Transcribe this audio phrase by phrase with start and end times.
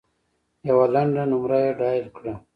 [0.69, 2.33] یوه لنډه نمره یې ډایل کړه.